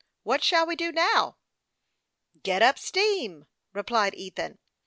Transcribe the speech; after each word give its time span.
What 0.23 0.43
shall 0.43 0.65
we 0.65 0.75
do 0.75 0.91
now?"" 0.91 1.37
Get 2.41 2.63
up 2.63 2.79
steam," 2.79 3.45
replied 3.71 4.15
Ethan. 4.15 4.57